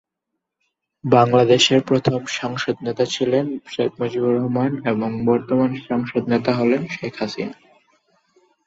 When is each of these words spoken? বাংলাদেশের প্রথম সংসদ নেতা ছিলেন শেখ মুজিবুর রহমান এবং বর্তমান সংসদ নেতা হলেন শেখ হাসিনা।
বাংলাদেশের 1.03 1.79
প্রথম 1.83 2.19
সংসদ 2.33 2.75
নেতা 2.83 3.05
ছিলেন 3.05 3.45
শেখ 3.67 3.91
মুজিবুর 3.99 4.33
রহমান 4.35 4.71
এবং 4.85 5.09
বর্তমান 5.25 5.71
সংসদ 5.89 6.23
নেতা 6.27 6.51
হলেন 6.53 6.81
শেখ 6.87 7.13
হাসিনা। 7.19 7.55